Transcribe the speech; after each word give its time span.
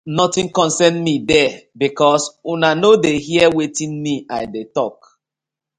Notin 0.17 0.47
concern 0.51 1.03
mi 1.03 1.13
there 1.27 1.53
because 1.83 2.23
una 2.53 2.69
no 2.81 2.91
dey 3.03 3.17
hear 3.27 3.49
wetin 3.57 3.91
me 4.03 4.13
I 4.39 4.41
dey 4.53 4.65
tok. 4.75 4.95